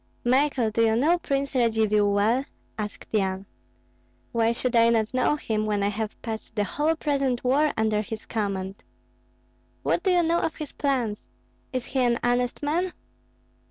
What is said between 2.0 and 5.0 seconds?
well?" asked Yan. "Why should I